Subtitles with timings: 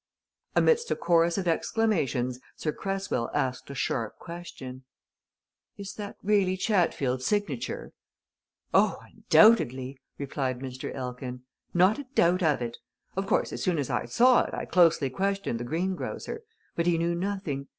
[0.55, 4.83] Amidst a chorus of exclamations Sir Cresswell asked a sharp question.
[5.77, 7.93] "Is that really Chatfield's signature?"
[8.73, 10.91] "Oh, undoubtedly!" replied Mr.
[10.95, 11.43] Elkin.
[11.75, 12.77] "Not a doubt of it.
[13.15, 16.41] Of course, as soon as I saw it, I closely questioned the greengrocer.
[16.75, 17.67] But he knew nothing.